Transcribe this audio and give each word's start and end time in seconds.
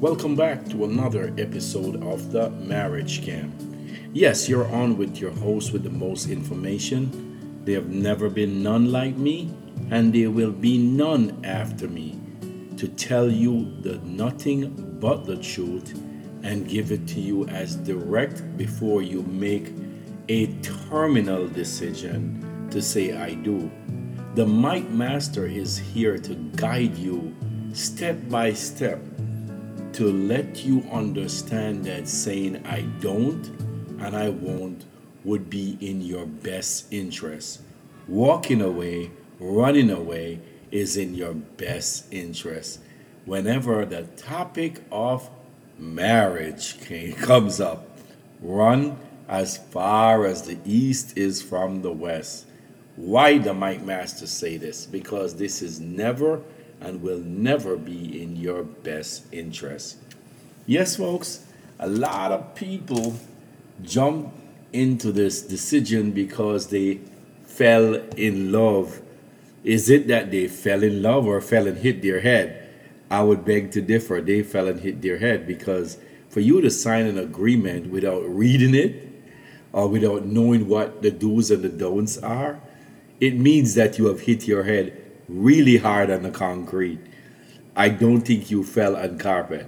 Welcome 0.00 0.34
back 0.34 0.66
to 0.70 0.86
another 0.86 1.30
episode 1.36 2.02
of 2.02 2.32
the 2.32 2.48
Marriage 2.48 3.20
Scam. 3.20 3.50
Yes, 4.14 4.48
you're 4.48 4.66
on 4.72 4.96
with 4.96 5.18
your 5.18 5.30
host 5.30 5.74
with 5.74 5.82
the 5.82 5.90
most 5.90 6.30
information. 6.30 7.60
There 7.66 7.74
have 7.74 7.90
never 7.90 8.30
been 8.30 8.62
none 8.62 8.90
like 8.90 9.18
me, 9.18 9.52
and 9.90 10.10
there 10.10 10.30
will 10.30 10.52
be 10.52 10.78
none 10.78 11.44
after 11.44 11.86
me 11.86 12.18
to 12.78 12.88
tell 12.88 13.30
you 13.30 13.76
the 13.82 13.98
nothing 13.98 14.72
but 14.98 15.26
the 15.26 15.36
truth 15.36 15.92
and 16.42 16.66
give 16.66 16.92
it 16.92 17.06
to 17.08 17.20
you 17.20 17.46
as 17.48 17.76
direct 17.76 18.56
before 18.56 19.02
you 19.02 19.20
make 19.24 19.70
a 20.30 20.46
terminal 20.62 21.46
decision 21.46 22.68
to 22.70 22.80
say 22.80 23.12
I 23.18 23.34
do. 23.34 23.70
The 24.34 24.46
Mic 24.46 24.88
Master 24.88 25.44
is 25.44 25.76
here 25.76 26.16
to 26.16 26.34
guide 26.56 26.96
you 26.96 27.36
step 27.74 28.16
by 28.30 28.54
step 28.54 28.98
to 30.00 30.10
let 30.10 30.64
you 30.64 30.82
understand 30.90 31.84
that 31.84 32.08
saying 32.08 32.64
I 32.64 32.80
don't 33.00 33.46
and 34.00 34.16
I 34.16 34.30
won't 34.30 34.86
would 35.24 35.50
be 35.50 35.76
in 35.78 36.00
your 36.00 36.24
best 36.24 36.90
interest. 36.90 37.60
Walking 38.08 38.62
away, 38.62 39.10
running 39.38 39.90
away 39.90 40.40
is 40.70 40.96
in 40.96 41.14
your 41.14 41.34
best 41.34 42.10
interest. 42.10 42.80
Whenever 43.26 43.84
the 43.84 44.04
topic 44.16 44.82
of 44.90 45.28
marriage 45.78 46.78
comes 47.20 47.60
up, 47.60 47.86
run 48.40 48.96
as 49.28 49.58
far 49.58 50.24
as 50.24 50.44
the 50.44 50.56
east 50.64 51.18
is 51.18 51.42
from 51.42 51.82
the 51.82 51.92
west. 51.92 52.46
Why 52.96 53.36
the 53.36 53.52
Mic 53.52 53.82
Master 53.82 54.26
say 54.26 54.56
this? 54.56 54.86
Because 54.86 55.34
this 55.34 55.60
is 55.60 55.78
never 55.78 56.40
and 56.80 57.02
will 57.02 57.20
never 57.20 57.76
be 57.76 58.22
in 58.22 58.36
your 58.36 58.62
best 58.62 59.24
interest. 59.32 59.98
Yes, 60.66 60.96
folks, 60.96 61.46
a 61.78 61.88
lot 61.88 62.32
of 62.32 62.54
people 62.54 63.16
jump 63.82 64.32
into 64.72 65.12
this 65.12 65.42
decision 65.42 66.12
because 66.12 66.68
they 66.68 67.00
fell 67.44 67.94
in 68.16 68.52
love. 68.52 69.00
Is 69.64 69.90
it 69.90 70.08
that 70.08 70.30
they 70.30 70.48
fell 70.48 70.82
in 70.82 71.02
love 71.02 71.26
or 71.26 71.40
fell 71.40 71.66
and 71.66 71.78
hit 71.78 72.02
their 72.02 72.20
head? 72.20 72.68
I 73.10 73.22
would 73.22 73.44
beg 73.44 73.72
to 73.72 73.82
differ. 73.82 74.20
They 74.20 74.42
fell 74.42 74.68
and 74.68 74.80
hit 74.80 75.02
their 75.02 75.18
head 75.18 75.46
because 75.46 75.98
for 76.28 76.40
you 76.40 76.60
to 76.60 76.70
sign 76.70 77.06
an 77.06 77.18
agreement 77.18 77.90
without 77.90 78.22
reading 78.28 78.74
it 78.74 79.08
or 79.72 79.88
without 79.88 80.24
knowing 80.24 80.68
what 80.68 81.02
the 81.02 81.10
do's 81.10 81.50
and 81.50 81.62
the 81.62 81.68
don'ts 81.68 82.18
are, 82.18 82.60
it 83.18 83.34
means 83.36 83.74
that 83.74 83.98
you 83.98 84.06
have 84.06 84.20
hit 84.20 84.46
your 84.46 84.62
head 84.62 84.96
really 85.30 85.76
hard 85.76 86.10
on 86.10 86.22
the 86.22 86.30
concrete. 86.30 86.98
I 87.76 87.88
don't 87.88 88.22
think 88.22 88.50
you 88.50 88.64
fell 88.64 88.96
on 88.96 89.18
carpet. 89.18 89.66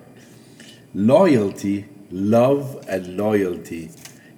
Loyalty, 0.94 1.86
love, 2.10 2.84
and 2.88 3.16
loyalty. 3.16 3.90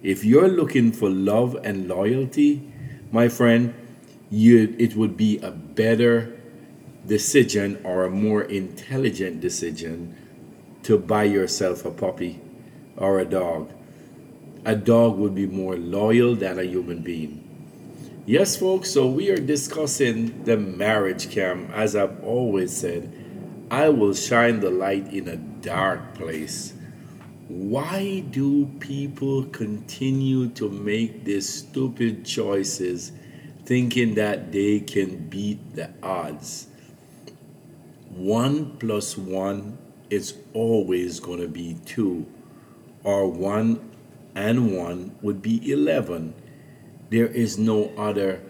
If 0.03 0.23
you're 0.23 0.47
looking 0.47 0.91
for 0.91 1.09
love 1.09 1.57
and 1.63 1.87
loyalty, 1.87 2.61
my 3.11 3.27
friend, 3.27 3.73
you 4.29 4.75
it 4.77 4.95
would 4.95 5.17
be 5.17 5.39
a 5.39 5.51
better 5.51 6.31
decision 7.07 7.81
or 7.83 8.05
a 8.05 8.09
more 8.09 8.43
intelligent 8.43 9.41
decision 9.41 10.15
to 10.83 10.97
buy 10.97 11.23
yourself 11.23 11.85
a 11.85 11.91
puppy 11.91 12.39
or 12.97 13.19
a 13.19 13.25
dog. 13.25 13.71
A 14.63 14.75
dog 14.75 15.17
would 15.17 15.35
be 15.35 15.47
more 15.47 15.75
loyal 15.75 16.35
than 16.35 16.59
a 16.59 16.63
human 16.63 17.01
being. 17.01 17.44
Yes, 18.27 18.57
folks, 18.57 18.89
so 18.89 19.05
we 19.05 19.29
are 19.29 19.37
discussing 19.37 20.45
the 20.45 20.57
marriage 20.57 21.27
scam. 21.27 21.71
As 21.71 21.95
I've 21.95 22.23
always 22.23 22.75
said, 22.75 23.13
I 23.69 23.89
will 23.89 24.15
shine 24.15 24.61
the 24.61 24.71
light 24.71 25.13
in 25.13 25.27
a 25.27 25.35
dark 25.35 26.15
place. 26.15 26.73
Why 27.47 28.21
do 28.31 28.65
people 28.79 29.43
continue 29.43 30.49
to 30.57 30.71
make 30.71 31.23
these 31.23 31.47
stupid 31.47 32.25
choices 32.25 33.11
thinking 33.63 34.15
that 34.15 34.51
they 34.51 34.79
can 34.79 35.29
beat 35.29 35.75
the 35.75 35.91
odds? 36.01 36.65
One 38.09 38.75
plus 38.77 39.15
one 39.15 39.77
is 40.09 40.33
always 40.55 41.19
going 41.19 41.41
to 41.41 41.47
be 41.47 41.77
two, 41.85 42.25
or 43.03 43.27
one 43.27 43.87
and 44.33 44.75
one 44.75 45.15
would 45.21 45.43
be 45.43 45.71
11 45.71 46.33
there 47.09 47.27
is 47.27 47.57
no 47.57 47.91
other 47.97 48.41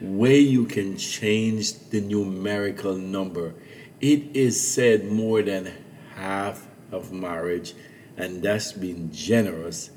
way 0.00 0.38
you 0.38 0.66
can 0.66 0.96
change 0.96 1.74
the 1.90 2.00
numerical 2.00 2.94
number. 2.94 3.54
It 4.00 4.34
is 4.34 4.60
said 4.60 5.10
more 5.10 5.42
than 5.42 5.72
half 6.16 6.66
of 6.90 7.12
marriage, 7.12 7.74
and 8.16 8.42
that's 8.42 8.72
being 8.72 9.10
generous, 9.12 9.90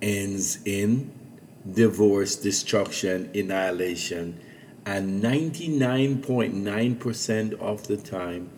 ends 0.00 0.58
in 0.64 1.12
divorce, 1.70 2.36
destruction, 2.36 3.30
annihilation, 3.34 4.40
and 4.84 5.22
99.9% 5.22 7.52
of 7.60 7.86
the 7.86 7.96
time, 7.96 8.50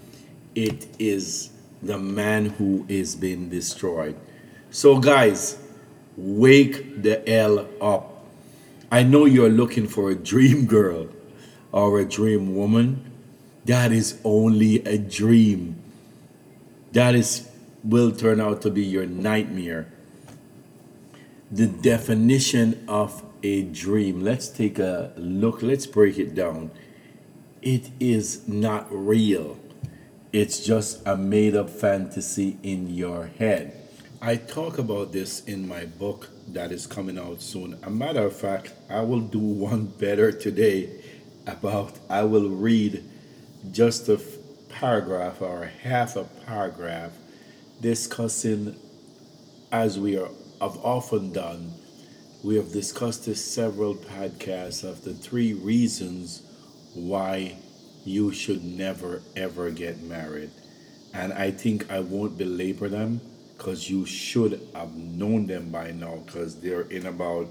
it 0.54 0.86
is 0.98 1.50
the 1.82 1.98
man 1.98 2.46
who 2.46 2.86
is 2.88 3.14
being 3.14 3.50
destroyed. 3.50 4.16
So, 4.70 4.98
guys, 4.98 5.58
wake 6.16 7.02
the 7.02 7.28
L 7.28 7.68
up 7.80 8.13
I 8.94 9.02
know 9.02 9.24
you're 9.24 9.50
looking 9.50 9.88
for 9.88 10.08
a 10.08 10.14
dream 10.14 10.66
girl 10.66 11.08
or 11.72 11.98
a 11.98 12.04
dream 12.04 12.54
woman. 12.54 13.10
That 13.64 13.90
is 13.90 14.20
only 14.22 14.86
a 14.86 14.98
dream. 14.98 15.82
That 16.92 17.16
is 17.16 17.48
will 17.82 18.12
turn 18.12 18.40
out 18.40 18.62
to 18.62 18.70
be 18.70 18.84
your 18.84 19.04
nightmare. 19.04 19.88
The 21.50 21.66
definition 21.66 22.84
of 22.86 23.24
a 23.42 23.62
dream. 23.62 24.20
Let's 24.20 24.48
take 24.48 24.78
a 24.78 25.12
look. 25.16 25.60
Let's 25.60 25.88
break 25.88 26.16
it 26.16 26.36
down. 26.36 26.70
It 27.62 27.90
is 27.98 28.46
not 28.46 28.86
real. 28.92 29.58
It's 30.32 30.64
just 30.64 31.04
a 31.04 31.16
made 31.16 31.56
up 31.56 31.68
fantasy 31.68 32.58
in 32.62 32.94
your 32.94 33.26
head. 33.40 33.83
I 34.26 34.36
talk 34.36 34.78
about 34.78 35.12
this 35.12 35.44
in 35.44 35.68
my 35.68 35.84
book 35.84 36.30
that 36.48 36.72
is 36.72 36.86
coming 36.86 37.18
out 37.18 37.42
soon. 37.42 37.76
A 37.82 37.90
matter 37.90 38.24
of 38.24 38.34
fact, 38.34 38.72
I 38.88 39.02
will 39.02 39.20
do 39.20 39.38
one 39.38 39.84
better 39.84 40.32
today 40.32 40.88
about 41.46 41.98
I 42.08 42.22
will 42.22 42.48
read 42.48 43.04
just 43.70 44.08
a 44.08 44.18
paragraph 44.70 45.42
or 45.42 45.66
half 45.82 46.16
a 46.16 46.24
paragraph 46.46 47.12
discussing 47.82 48.74
as 49.70 49.98
we 49.98 50.16
are 50.16 50.30
have 50.58 50.78
often 50.78 51.30
done 51.30 51.74
we 52.42 52.56
have 52.56 52.72
discussed 52.72 53.26
this 53.26 53.44
several 53.44 53.94
podcasts 53.94 54.82
of 54.82 55.04
the 55.04 55.12
three 55.12 55.52
reasons 55.52 56.42
why 56.94 57.54
you 58.06 58.32
should 58.32 58.64
never 58.64 59.20
ever 59.36 59.70
get 59.70 60.00
married 60.00 60.50
and 61.12 61.32
i 61.34 61.50
think 61.50 61.90
i 61.90 62.00
won't 62.00 62.38
belabor 62.38 62.88
them 62.88 63.20
because 63.56 63.88
you 63.88 64.04
should 64.04 64.60
have 64.74 64.94
known 64.94 65.46
them 65.46 65.70
by 65.70 65.90
now 65.92 66.16
because 66.26 66.60
they're 66.60 66.82
in 66.82 67.06
about 67.06 67.48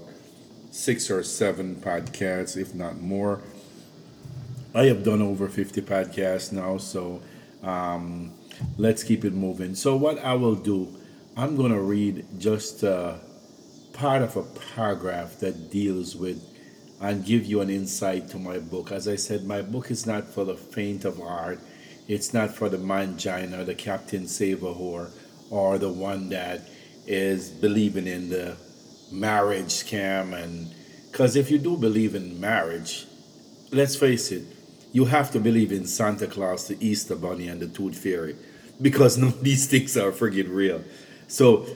six 0.70 1.10
or 1.10 1.22
seven 1.22 1.76
podcasts, 1.76 2.56
if 2.56 2.74
not 2.74 3.00
more. 3.00 3.40
I 4.74 4.84
have 4.86 5.04
done 5.04 5.22
over 5.22 5.48
50 5.48 5.82
podcasts 5.82 6.52
now, 6.52 6.78
so 6.78 7.22
um, 7.62 8.32
let's 8.76 9.04
keep 9.04 9.24
it 9.24 9.32
moving. 9.32 9.74
So, 9.74 9.96
what 9.96 10.18
I 10.18 10.34
will 10.34 10.56
do, 10.56 10.94
I'm 11.36 11.56
going 11.56 11.72
to 11.72 11.80
read 11.80 12.26
just 12.38 12.82
a 12.82 13.20
part 13.92 14.22
of 14.22 14.36
a 14.36 14.42
paragraph 14.74 15.38
that 15.38 15.70
deals 15.70 16.16
with 16.16 16.42
and 17.00 17.24
give 17.24 17.44
you 17.44 17.60
an 17.60 17.70
insight 17.70 18.28
to 18.30 18.38
my 18.38 18.58
book. 18.58 18.90
As 18.90 19.06
I 19.06 19.16
said, 19.16 19.44
my 19.44 19.62
book 19.62 19.90
is 19.90 20.06
not 20.06 20.26
for 20.26 20.44
the 20.44 20.56
faint 20.56 21.04
of 21.04 21.18
heart, 21.18 21.60
it's 22.08 22.34
not 22.34 22.50
for 22.50 22.68
the 22.68 22.76
mangina, 22.76 23.64
the 23.64 23.74
Captain 23.74 24.26
Save 24.26 24.64
a 24.64 24.74
Whore 24.74 25.10
or 25.54 25.78
the 25.78 25.88
one 25.88 26.28
that 26.30 26.62
is 27.06 27.48
believing 27.48 28.08
in 28.08 28.28
the 28.28 28.56
marriage 29.12 29.66
scam. 29.66 30.34
And 30.34 30.74
because 31.10 31.36
if 31.36 31.48
you 31.50 31.58
do 31.58 31.76
believe 31.76 32.16
in 32.16 32.40
marriage 32.40 33.06
let's 33.70 33.96
face 33.96 34.30
it 34.30 34.44
you 34.92 35.04
have 35.04 35.30
to 35.30 35.40
believe 35.40 35.72
in 35.72 35.84
santa 35.84 36.26
claus 36.26 36.68
the 36.68 36.76
easter 36.84 37.16
bunny 37.16 37.48
and 37.48 37.60
the 37.60 37.66
tooth 37.66 37.96
fairy 37.96 38.36
because 38.80 39.16
none 39.22 39.28
of 39.28 39.42
these 39.42 39.66
things 39.66 39.96
are 39.96 40.10
friggin' 40.10 40.52
real. 40.52 40.82
So 41.28 41.66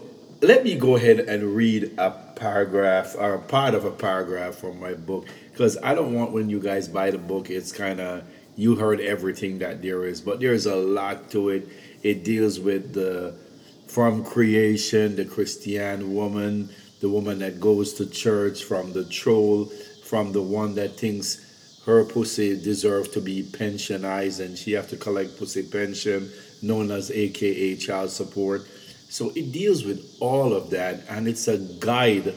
let 0.43 0.64
me 0.64 0.76
go 0.76 0.97
ahead 0.97 1.20
and 1.20 1.55
read 1.55 1.93
a 1.99 2.11
paragraph 2.37 3.14
or 3.17 3.35
a 3.35 3.38
part 3.41 3.75
of 3.75 3.85
a 3.85 3.91
paragraph 3.91 4.55
from 4.55 4.79
my 4.79 4.94
book 4.94 5.26
because 5.50 5.76
i 5.82 5.93
don't 5.93 6.14
want 6.14 6.31
when 6.31 6.49
you 6.49 6.61
guys 6.61 6.87
buy 6.87 7.11
the 7.11 7.19
book 7.19 7.50
it's 7.50 7.73
kind 7.73 7.99
of 7.99 8.23
you 8.55 8.76
heard 8.76 9.00
everything 9.00 9.58
that 9.58 9.82
there 9.82 10.05
is 10.05 10.20
but 10.20 10.38
there's 10.38 10.67
a 10.67 10.76
lot 10.76 11.31
to 11.31 11.49
it. 11.50 11.69
It 12.03 12.25
deals 12.25 12.61
with 12.61 12.93
the 12.93 13.35
from 13.88 14.23
creation, 14.23 15.17
the 15.17 15.25
Christian 15.25 16.14
woman, 16.14 16.69
the 17.00 17.08
woman 17.08 17.38
that 17.38 17.58
goes 17.58 17.94
to 17.94 18.06
church, 18.06 18.62
from 18.64 18.93
the 18.93 19.05
troll, 19.05 19.67
from 20.05 20.32
the 20.32 20.43
one 20.43 20.75
that 20.75 20.96
thinks 20.99 21.44
her 21.87 22.05
pussy 22.05 22.61
deserves 22.61 23.08
to 23.08 23.20
be 23.20 23.43
pensionized 23.43 24.40
and 24.44 24.58
she 24.58 24.73
have 24.73 24.88
to 24.90 24.96
collect 24.96 25.38
pussy 25.38 25.62
pension, 25.62 26.31
known 26.61 26.90
as 26.90 27.11
AKA 27.11 27.76
child 27.76 28.11
support. 28.11 28.69
So 29.08 29.31
it 29.35 29.52
deals 29.52 29.85
with 29.85 30.17
all 30.20 30.52
of 30.52 30.69
that 30.70 31.05
and 31.08 31.26
it's 31.26 31.49
a 31.49 31.56
guide 31.56 32.34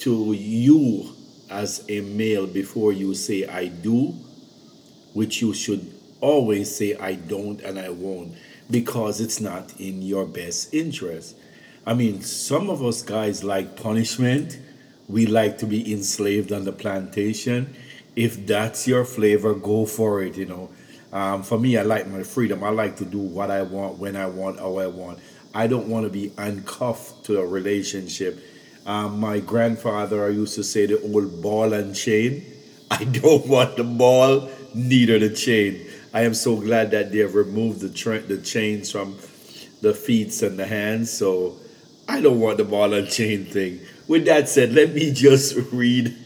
to 0.00 0.32
you 0.32 1.14
as 1.50 1.84
a 1.88 2.00
male 2.00 2.46
before 2.48 2.92
you 2.92 3.14
say 3.14 3.46
I 3.46 3.68
do, 3.68 4.14
which 5.12 5.40
you 5.40 5.54
should 5.54 5.94
always 6.20 6.74
say 6.74 6.96
I 6.96 7.14
don't 7.14 7.60
and 7.60 7.78
I 7.78 7.90
won't 7.90 8.34
because 8.70 9.20
it's 9.20 9.40
not 9.40 9.78
in 9.80 10.02
your 10.02 10.26
best 10.26 10.72
interest. 10.72 11.36
I 11.86 11.94
mean, 11.94 12.22
some 12.22 12.70
of 12.70 12.84
us 12.84 13.02
guys 13.02 13.42
like 13.42 13.76
punishment. 13.76 14.58
We 15.08 15.26
like 15.26 15.58
to 15.58 15.66
be 15.66 15.92
enslaved 15.92 16.52
on 16.52 16.64
the 16.64 16.72
plantation. 16.72 17.74
If 18.14 18.46
that's 18.46 18.86
your 18.86 19.04
flavor, 19.04 19.54
go 19.54 19.86
for 19.86 20.22
it, 20.22 20.36
you 20.36 20.46
know. 20.46 20.70
Um, 21.12 21.42
for 21.42 21.58
me, 21.58 21.76
I 21.76 21.82
like 21.82 22.06
my 22.06 22.22
freedom. 22.22 22.62
I 22.62 22.68
like 22.68 22.96
to 22.96 23.04
do 23.04 23.18
what 23.18 23.50
I 23.50 23.62
want, 23.62 23.98
when 23.98 24.14
I 24.14 24.26
want, 24.26 24.60
how 24.60 24.78
I 24.78 24.86
want. 24.86 25.18
I 25.52 25.66
don't 25.66 25.88
want 25.88 26.04
to 26.04 26.10
be 26.10 26.32
uncuffed 26.38 27.24
to 27.24 27.40
a 27.40 27.46
relationship. 27.46 28.38
Um, 28.86 29.18
my 29.18 29.40
grandfather 29.40 30.30
used 30.30 30.54
to 30.54 30.64
say 30.64 30.86
the 30.86 31.02
old 31.02 31.42
ball 31.42 31.72
and 31.72 31.94
chain. 31.94 32.44
I 32.90 33.04
don't 33.04 33.46
want 33.46 33.76
the 33.76 33.84
ball, 33.84 34.48
neither 34.74 35.18
the 35.18 35.30
chain. 35.30 35.86
I 36.12 36.22
am 36.22 36.34
so 36.34 36.56
glad 36.56 36.90
that 36.90 37.12
they 37.12 37.18
have 37.18 37.34
removed 37.34 37.80
the 37.80 37.88
tra- 37.88 38.20
the 38.20 38.38
chains 38.38 38.90
from 38.90 39.16
the 39.80 39.94
feet 39.94 40.42
and 40.42 40.58
the 40.58 40.66
hands. 40.66 41.10
So 41.10 41.56
I 42.08 42.20
don't 42.20 42.40
want 42.40 42.58
the 42.58 42.64
ball 42.64 42.92
and 42.92 43.08
chain 43.08 43.44
thing. 43.44 43.80
With 44.08 44.24
that 44.26 44.48
said, 44.48 44.72
let 44.72 44.92
me 44.92 45.12
just 45.14 45.54
read 45.72 46.16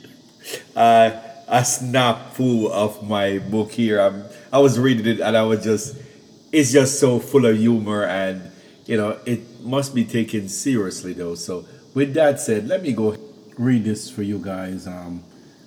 uh, 0.75 1.10
a 1.46 1.60
snafu 1.60 2.70
of 2.70 3.06
my 3.06 3.38
book 3.38 3.72
here. 3.72 4.00
I'm, 4.00 4.25
I 4.52 4.58
was 4.58 4.78
reading 4.78 5.06
it 5.06 5.20
and 5.20 5.36
I 5.36 5.42
was 5.42 5.62
just, 5.62 5.96
it's 6.52 6.72
just 6.72 6.98
so 6.98 7.19
full 7.19 7.44
of 7.44 7.58
humor 7.58 8.04
and, 8.04 8.50
you 8.87 8.96
know, 8.96 9.19
it 9.26 9.60
must 9.60 9.94
be 9.94 10.04
taken 10.04 10.48
seriously 10.48 11.12
though. 11.12 11.34
So 11.34 11.66
with 11.92 12.14
that 12.14 12.40
said, 12.40 12.69
let 12.69 12.82
me 12.82 12.92
go 12.92 13.16
read 13.58 13.84
this 13.84 14.10
for 14.10 14.22
you 14.22 14.38
guys. 14.38 14.87
Um, 14.87 15.22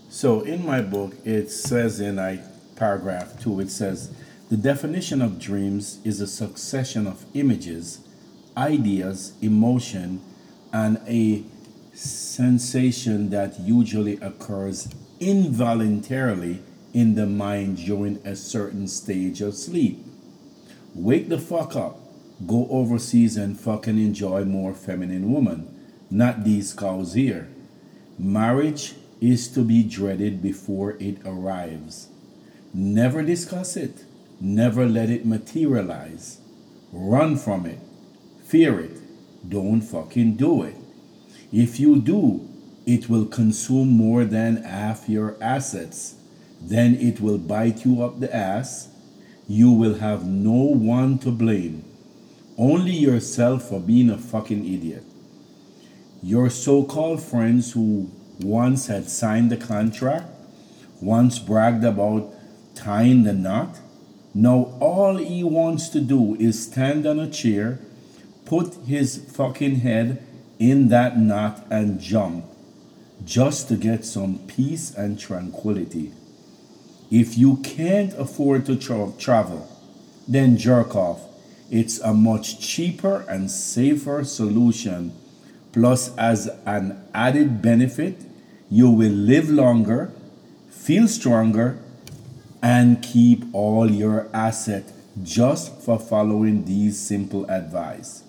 so 0.09 0.41
in 0.41 0.65
my 0.65 0.81
book, 0.81 1.13
it 1.25 1.51
says 1.51 1.99
in 1.99 2.17
I 2.17 2.41
paragraph 2.77 3.39
two, 3.41 3.59
it 3.59 3.69
says, 3.69 4.11
the 4.49 4.57
definition 4.57 5.21
of 5.21 5.39
dreams 5.39 5.99
is 6.05 6.21
a 6.21 6.27
succession 6.27 7.05
of 7.05 7.25
images, 7.33 7.99
ideas, 8.55 9.33
emotion, 9.41 10.21
and 10.71 11.01
a 11.07 11.43
sensation 11.93 13.29
that 13.31 13.59
usually 13.59 14.17
occurs 14.21 14.87
involuntarily 15.19 16.61
in 16.93 17.15
the 17.15 17.25
mind 17.25 17.77
during 17.77 18.17
a 18.25 18.35
certain 18.35 18.87
stage 18.87 19.41
of 19.41 19.53
sleep. 19.55 20.05
Wake 20.95 21.29
the 21.29 21.39
fuck 21.39 21.75
up. 21.75 21.99
Go 22.45 22.67
overseas 22.69 23.35
and 23.35 23.59
fucking 23.59 23.97
enjoy 23.97 24.45
more 24.45 24.73
feminine 24.73 25.31
woman. 25.31 25.73
Not 26.09 26.43
these 26.43 26.73
cows 26.73 27.13
here. 27.13 27.49
Marriage 28.17 28.93
is 29.19 29.47
to 29.49 29.63
be 29.63 29.83
dreaded 29.83 30.41
before 30.41 30.91
it 30.99 31.17
arrives. 31.25 32.09
Never 32.79 33.23
discuss 33.23 33.75
it. 33.75 34.05
Never 34.39 34.85
let 34.85 35.09
it 35.09 35.25
materialize. 35.25 36.37
Run 36.91 37.35
from 37.35 37.65
it. 37.65 37.79
Fear 38.45 38.79
it. 38.81 39.49
Don't 39.49 39.81
fucking 39.81 40.35
do 40.35 40.61
it. 40.61 40.75
If 41.51 41.79
you 41.79 41.99
do, 41.99 42.47
it 42.85 43.09
will 43.09 43.25
consume 43.25 43.89
more 43.89 44.25
than 44.25 44.57
half 44.57 45.09
your 45.09 45.37
assets. 45.41 46.17
Then 46.61 46.93
it 46.93 47.19
will 47.19 47.39
bite 47.39 47.83
you 47.83 48.03
up 48.03 48.19
the 48.19 48.33
ass. 48.33 48.89
You 49.47 49.71
will 49.71 49.95
have 49.95 50.27
no 50.27 50.51
one 50.53 51.17
to 51.19 51.31
blame. 51.31 51.83
Only 52.59 52.91
yourself 52.91 53.69
for 53.69 53.79
being 53.79 54.11
a 54.11 54.19
fucking 54.19 54.71
idiot. 54.71 55.03
Your 56.21 56.51
so 56.51 56.83
called 56.83 57.23
friends 57.23 57.71
who 57.71 58.11
once 58.39 58.85
had 58.85 59.09
signed 59.09 59.49
the 59.49 59.57
contract, 59.57 60.29
once 61.01 61.39
bragged 61.39 61.83
about 61.83 62.36
tying 62.77 63.23
the 63.23 63.33
knot, 63.33 63.79
now 64.33 64.77
all 64.79 65.17
he 65.17 65.43
wants 65.43 65.89
to 65.89 65.99
do 65.99 66.35
is 66.35 66.63
stand 66.63 67.05
on 67.07 67.19
a 67.19 67.29
chair, 67.29 67.79
put 68.45 68.75
his 68.85 69.17
fucking 69.17 69.77
head 69.77 70.23
in 70.59 70.89
that 70.89 71.17
knot 71.17 71.65
and 71.69 71.99
jump 71.99 72.45
just 73.25 73.67
to 73.67 73.75
get 73.75 74.05
some 74.05 74.39
peace 74.47 74.93
and 74.93 75.19
tranquility. 75.19 76.11
If 77.09 77.37
you 77.37 77.57
can't 77.57 78.13
afford 78.13 78.65
to 78.67 78.75
tra- 78.75 79.11
travel, 79.17 79.67
then 80.27 80.57
jerk 80.57 80.95
off. 80.95 81.21
It's 81.71 81.99
a 81.99 82.13
much 82.13 82.59
cheaper 82.59 83.25
and 83.27 83.49
safer 83.49 84.23
solution. 84.23 85.13
Plus, 85.73 86.15
as 86.17 86.49
an 86.65 87.01
added 87.13 87.61
benefit, 87.61 88.21
you 88.69 88.89
will 88.89 89.11
live 89.11 89.49
longer, 89.49 90.11
feel 90.69 91.07
stronger, 91.07 91.79
and 92.61 93.01
keep 93.01 93.43
all 93.53 93.89
your 93.89 94.29
asset 94.33 94.91
just 95.23 95.81
for 95.81 95.99
following 95.99 96.65
these 96.65 96.99
simple 96.99 97.49
advice. 97.49 98.23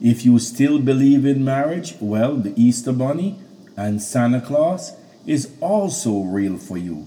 If 0.00 0.24
you 0.24 0.38
still 0.38 0.78
believe 0.78 1.26
in 1.26 1.44
marriage, 1.44 1.94
well, 2.00 2.36
the 2.36 2.54
Easter 2.56 2.92
Bunny 2.92 3.38
and 3.76 4.00
Santa 4.00 4.40
Claus 4.40 4.96
is 5.26 5.52
also 5.60 6.22
real 6.22 6.56
for 6.56 6.78
you. 6.78 7.06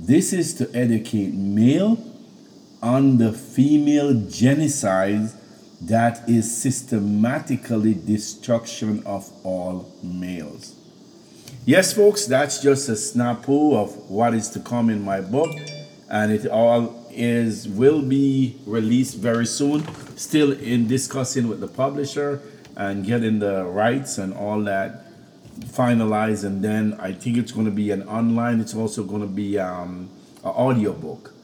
This 0.00 0.32
is 0.32 0.54
to 0.54 0.70
educate 0.74 1.34
male 1.34 1.98
on 2.82 3.18
the 3.18 3.32
female 3.32 4.14
genocide 4.14 5.30
that 5.80 6.28
is 6.28 6.56
systematically 6.56 7.94
destruction 7.94 9.02
of 9.04 9.30
all 9.44 9.92
males. 10.02 10.77
Yes, 11.68 11.92
folks, 11.92 12.24
that's 12.24 12.62
just 12.62 12.88
a 12.88 12.92
snafu 12.92 13.76
of 13.76 14.08
what 14.08 14.32
is 14.32 14.48
to 14.52 14.58
come 14.58 14.88
in 14.88 15.02
my 15.02 15.20
book, 15.20 15.54
and 16.08 16.32
it 16.32 16.46
all 16.46 17.06
is 17.10 17.68
will 17.68 18.00
be 18.00 18.56
released 18.64 19.18
very 19.18 19.44
soon. 19.44 19.86
Still 20.16 20.52
in 20.52 20.86
discussing 20.86 21.46
with 21.46 21.60
the 21.60 21.68
publisher 21.68 22.40
and 22.74 23.04
getting 23.04 23.40
the 23.40 23.64
rights 23.64 24.16
and 24.16 24.32
all 24.32 24.62
that 24.62 25.04
finalized, 25.66 26.42
and 26.42 26.64
then 26.64 26.96
I 26.98 27.12
think 27.12 27.36
it's 27.36 27.52
going 27.52 27.66
to 27.66 27.70
be 27.70 27.90
an 27.90 28.02
online. 28.04 28.62
It's 28.62 28.74
also 28.74 29.04
going 29.04 29.20
to 29.20 29.28
be 29.28 29.58
um, 29.58 30.08
an 30.44 30.52
audio 30.52 30.94
book. 30.94 31.34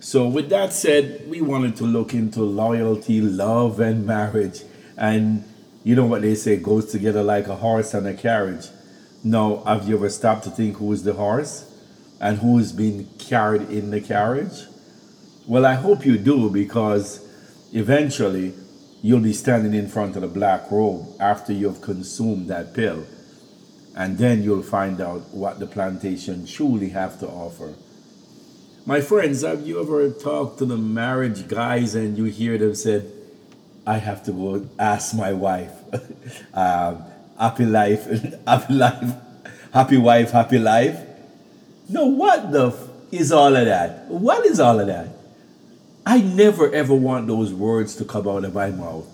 So 0.00 0.28
with 0.28 0.50
that 0.50 0.74
said, 0.74 1.30
we 1.30 1.40
wanted 1.40 1.76
to 1.76 1.84
look 1.84 2.12
into 2.12 2.42
loyalty, 2.42 3.22
love, 3.22 3.80
and 3.80 4.06
marriage, 4.06 4.64
and 4.98 5.44
you 5.82 5.96
know 5.96 6.04
what 6.04 6.20
they 6.20 6.34
say 6.34 6.58
goes 6.58 6.92
together 6.92 7.22
like 7.22 7.46
a 7.46 7.56
horse 7.56 7.94
and 7.94 8.06
a 8.06 8.12
carriage. 8.12 8.66
Now, 9.24 9.62
have 9.64 9.88
you 9.88 9.96
ever 9.96 10.08
stopped 10.08 10.44
to 10.44 10.50
think 10.50 10.76
who 10.76 10.92
is 10.92 11.02
the 11.02 11.14
horse 11.14 11.72
and 12.20 12.38
who 12.38 12.58
is 12.58 12.72
being 12.72 13.08
carried 13.18 13.62
in 13.70 13.90
the 13.90 14.00
carriage? 14.00 14.62
Well, 15.46 15.66
I 15.66 15.74
hope 15.74 16.04
you 16.04 16.18
do 16.18 16.50
because 16.50 17.26
eventually 17.72 18.54
you'll 19.02 19.20
be 19.20 19.32
standing 19.32 19.74
in 19.74 19.88
front 19.88 20.16
of 20.16 20.22
the 20.22 20.28
black 20.28 20.70
robe 20.70 21.06
after 21.20 21.52
you've 21.52 21.80
consumed 21.80 22.48
that 22.48 22.74
pill. 22.74 23.06
And 23.94 24.18
then 24.18 24.42
you'll 24.42 24.62
find 24.62 25.00
out 25.00 25.22
what 25.32 25.58
the 25.58 25.66
plantation 25.66 26.46
truly 26.46 26.90
have 26.90 27.18
to 27.20 27.28
offer. 27.28 27.74
My 28.84 29.00
friends, 29.00 29.42
have 29.42 29.66
you 29.66 29.80
ever 29.80 30.10
talked 30.10 30.58
to 30.58 30.66
the 30.66 30.76
marriage 30.76 31.48
guys 31.48 31.94
and 31.94 32.16
you 32.16 32.24
hear 32.24 32.58
them 32.58 32.74
said, 32.74 33.10
I 33.86 33.98
have 33.98 34.24
to 34.24 34.32
go 34.32 34.68
ask 34.78 35.14
my 35.14 35.32
wife. 35.32 35.72
um, 36.54 37.04
happy 37.38 37.64
life, 37.64 38.06
happy 38.46 38.74
life, 38.74 39.14
happy 39.72 39.96
wife, 39.96 40.30
happy 40.30 40.58
life. 40.58 41.00
No, 41.88 42.06
what 42.06 42.52
the 42.52 42.68
f- 42.68 42.88
is 43.12 43.32
all 43.32 43.54
of 43.54 43.66
that? 43.66 44.06
What 44.08 44.44
is 44.46 44.58
all 44.60 44.80
of 44.80 44.86
that? 44.88 45.08
I 46.04 46.20
never 46.20 46.72
ever 46.72 46.94
want 46.94 47.26
those 47.26 47.52
words 47.52 47.96
to 47.96 48.04
come 48.04 48.28
out 48.28 48.44
of 48.44 48.54
my 48.54 48.70
mouth. 48.70 49.06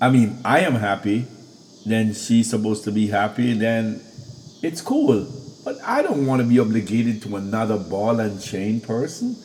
I 0.00 0.10
mean, 0.10 0.38
I 0.44 0.60
am 0.60 0.74
happy, 0.74 1.26
then 1.86 2.14
she's 2.14 2.50
supposed 2.50 2.84
to 2.84 2.92
be 2.92 3.08
happy, 3.08 3.52
then 3.54 4.00
it's 4.62 4.80
cool. 4.80 5.26
But 5.64 5.76
I 5.84 6.02
don't 6.02 6.26
want 6.26 6.40
to 6.40 6.48
be 6.48 6.58
obligated 6.58 7.22
to 7.22 7.36
another 7.36 7.78
ball 7.78 8.20
and 8.20 8.40
chain 8.40 8.80
person 8.80 9.36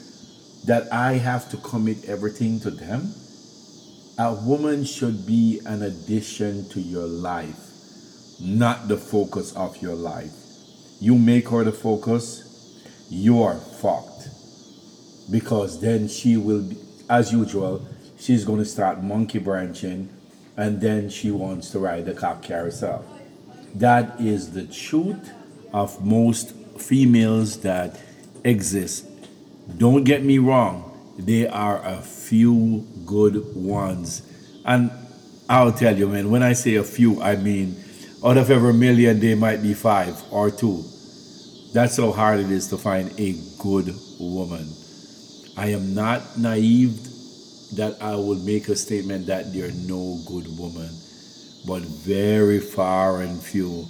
that 0.66 0.92
I 0.94 1.14
have 1.14 1.50
to 1.52 1.58
commit 1.58 2.06
everything 2.06 2.60
to 2.62 2.72
them. 2.72 3.14
A 4.18 4.34
woman 4.34 4.86
should 4.86 5.26
be 5.26 5.62
an 5.66 5.82
addition 5.82 6.70
to 6.70 6.80
your 6.80 7.08
life, 7.08 7.60
not 8.40 8.88
the 8.88 8.98
focus 8.98 9.54
of 9.56 9.82
your 9.82 9.96
life. 9.96 10.34
You 11.00 11.18
make 11.18 11.50
her 11.50 11.64
the 11.64 11.72
focus, 11.72 12.78
you 13.10 13.42
are 13.42 13.56
fucked. 13.56 14.30
Because 15.32 15.82
then 15.82 16.08
she 16.08 16.38
will 16.38 16.62
be, 16.62 16.78
as 17.10 17.32
usual 17.32 17.88
she's 18.18 18.46
going 18.46 18.60
to 18.60 18.66
start 18.66 19.04
monkey 19.04 19.40
branching 19.40 20.10
and 20.56 20.80
then 20.80 21.10
she 21.10 21.32
wants 21.32 21.72
to 21.72 21.80
ride 21.80 22.06
the 22.06 22.14
cock 22.14 22.42
carousel 22.42 23.04
that 23.76 24.20
is 24.20 24.52
the 24.52 24.66
truth 24.66 25.32
of 25.74 26.06
most 26.06 26.52
females 26.78 27.62
that 27.62 28.00
exist. 28.44 29.08
Don't 29.78 30.04
get 30.04 30.24
me 30.24 30.38
wrong 30.38 30.90
there 31.18 31.54
are 31.54 31.84
a 31.84 32.02
few 32.02 32.88
good 33.06 33.56
ones. 33.56 34.22
And 34.66 34.92
I'll 35.50 35.74
tell 35.74 35.98
you, 35.98 36.08
man, 36.08 36.32
when 36.32 36.44
I 36.44 36.54
say 36.54 36.76
a 36.76 36.84
few, 36.84 37.22
I 37.22 37.36
mean 37.36 37.84
out 38.24 38.38
of 38.38 38.50
every 38.50 38.74
million, 38.74 39.20
there 39.20 39.36
might 39.36 39.62
be 39.62 39.74
five 39.74 40.22
or 40.32 40.50
two. 40.50 40.84
That's 41.74 41.98
how 41.98 42.12
hard 42.12 42.40
it 42.40 42.52
is 42.52 42.70
to 42.70 42.78
find 42.78 43.12
a 43.20 43.36
good 43.60 43.94
woman. 44.20 44.72
I 45.58 45.68
am 45.68 45.94
not 45.94 46.38
naive 46.38 46.96
that 47.76 47.98
I 48.00 48.16
would 48.16 48.44
make 48.46 48.70
a 48.70 48.76
statement 48.76 49.28
that 49.28 49.54
there 49.54 49.68
are 49.68 49.72
no 49.72 50.20
good 50.26 50.48
women, 50.58 50.90
but 51.68 51.82
very 51.82 52.60
far 52.60 53.22
and 53.22 53.42
few. 53.42 53.88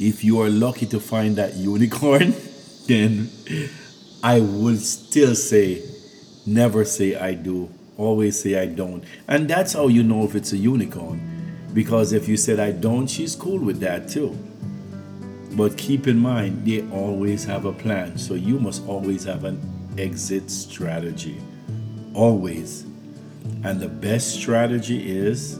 If 0.00 0.24
you 0.24 0.40
are 0.40 0.48
lucky 0.48 0.86
to 0.86 1.00
find 1.00 1.36
that 1.36 1.54
unicorn, 1.54 2.34
then 2.86 3.30
I 4.22 4.40
would 4.40 4.78
still 4.80 5.34
say, 5.34 5.82
never 6.46 6.84
say 6.84 7.16
I 7.16 7.34
do, 7.34 7.68
always 7.96 8.40
say 8.40 8.60
I 8.60 8.66
don't. 8.66 9.02
And 9.26 9.48
that's 9.48 9.72
how 9.72 9.88
you 9.88 10.04
know 10.04 10.24
if 10.24 10.36
it's 10.36 10.52
a 10.52 10.56
unicorn. 10.56 11.28
Because 11.74 12.12
if 12.12 12.28
you 12.28 12.36
said 12.36 12.60
I 12.60 12.70
don't, 12.70 13.08
she's 13.08 13.34
cool 13.34 13.58
with 13.58 13.80
that 13.80 14.08
too. 14.08 14.38
But 15.52 15.76
keep 15.76 16.06
in 16.06 16.18
mind, 16.18 16.64
they 16.64 16.82
always 16.90 17.44
have 17.44 17.64
a 17.64 17.72
plan. 17.72 18.16
So 18.16 18.34
you 18.34 18.60
must 18.60 18.86
always 18.86 19.24
have 19.24 19.44
an 19.44 19.60
exit 19.98 20.50
strategy. 20.50 21.40
Always. 22.14 22.84
And 23.64 23.80
the 23.80 23.88
best 23.88 24.34
strategy 24.34 25.16
is 25.16 25.58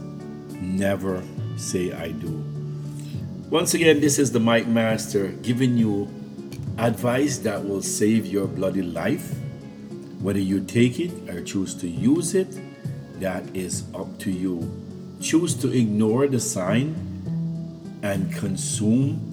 never 0.61 1.23
say 1.57 1.93
I 1.93 2.13
do. 2.13 2.45
Once 3.51 3.75
again, 3.75 4.01
this 4.01 4.19
is 4.19 4.33
the 4.33 4.41
Mike 4.41 4.69
Master 4.69 5.29
giving 5.43 5.77
you 5.77 6.09
advice 6.79 7.39
that 7.39 7.65
will 7.65 7.83
save 7.83 8.27
your 8.27 8.47
bloody 8.47 8.83
life. 8.83 9.35
Whether 10.21 10.41
you 10.41 10.61
take 10.61 11.01
it 11.01 11.11
or 11.29 11.43
choose 11.43 11.75
to 11.77 11.89
use 11.89 12.35
it, 12.35 12.59
that 13.21 13.45
is 13.55 13.85
up 13.95 14.19
to 14.21 14.31
you. 14.31 14.71
Choose 15.21 15.55
to 15.57 15.73
ignore 15.73 16.27
the 16.27 16.41
sign 16.41 16.95
and 18.03 18.33
consume 18.35 19.29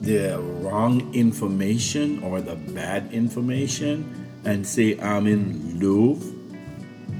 the 0.00 0.38
wrong 0.38 1.12
information 1.14 2.22
or 2.22 2.40
the 2.40 2.54
bad 2.54 3.12
information 3.12 4.26
and 4.44 4.66
say, 4.66 4.98
I'm 5.00 5.26
in 5.26 5.80
love, 5.80 6.22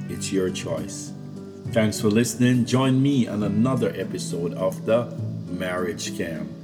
it's 0.09 0.33
your 0.33 0.51
choice. 0.51 1.13
Thanks 1.73 2.01
for 2.01 2.09
listening. 2.09 2.65
Join 2.65 3.03
me 3.03 3.27
on 3.27 3.43
another 3.43 3.93
episode 3.97 4.55
of 4.55 4.87
the 4.87 5.13
Marriage 5.49 6.13
Scam. 6.13 6.56